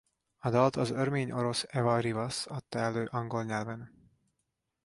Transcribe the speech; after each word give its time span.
A 0.39 0.49
dalt 0.49 0.75
az 0.75 0.89
örmény–orosz 0.89 1.65
Eva 1.69 1.97
Rivas 1.99 2.45
adta 2.45 2.79
elő 2.79 3.05
angol 3.05 3.43
nyelven. 3.43 3.91